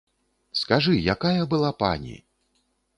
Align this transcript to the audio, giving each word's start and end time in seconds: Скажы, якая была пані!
Скажы, 0.61 0.95
якая 1.15 1.41
была 1.55 1.71
пані! 1.85 2.19